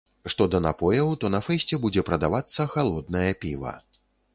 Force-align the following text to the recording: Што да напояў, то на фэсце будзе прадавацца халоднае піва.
Што 0.33 0.45
да 0.55 0.61
напояў, 0.67 1.11
то 1.23 1.31
на 1.35 1.43
фэсце 1.49 1.81
будзе 1.85 2.07
прадавацца 2.11 2.71
халоднае 2.77 3.31
піва. 3.47 3.81